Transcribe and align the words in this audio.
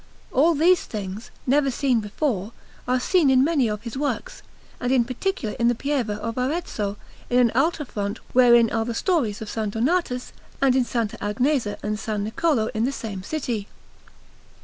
All 0.31 0.55
these 0.55 0.85
things, 0.85 1.29
never 1.45 1.69
seen 1.69 1.99
before, 1.99 2.53
are 2.87 2.99
seen 2.99 3.29
in 3.29 3.43
many 3.43 3.67
of 3.67 3.83
his 3.83 3.95
works, 3.95 4.41
and 4.79 4.91
in 4.91 5.05
particular 5.05 5.53
in 5.59 5.67
the 5.67 5.75
Pieve 5.75 6.09
of 6.09 6.39
Arezzo, 6.39 6.97
in 7.29 7.37
an 7.37 7.51
altar 7.51 7.85
front 7.85 8.17
wherein 8.33 8.71
are 8.71 8.91
stories 8.95 9.43
of 9.43 9.55
S. 9.55 9.69
Donatus, 9.69 10.33
and 10.59 10.75
in 10.75 10.81
S. 10.81 10.93
Agnesa 10.95 11.77
and 11.83 11.93
S. 11.97 12.07
Niccolò 12.07 12.71
in 12.73 12.85
the 12.85 12.91
same 12.91 13.21
city. 13.21 13.67